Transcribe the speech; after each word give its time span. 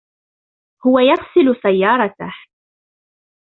هو 0.85 0.99
يغسل 0.99 1.61
سيارته. 1.61 2.33